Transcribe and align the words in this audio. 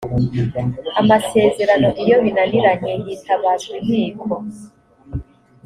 amasezerano 0.99 1.87
iyo 2.03 2.15
binaniranye 2.23 2.93
hitabazwa 3.05 3.73
inkiko 3.79 4.29